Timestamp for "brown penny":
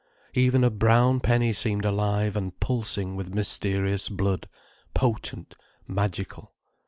0.71-1.53